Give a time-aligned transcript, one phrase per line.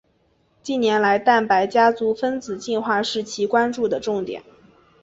[0.63, 4.41] 近年来蛋白家族分子进化是其关注的重点。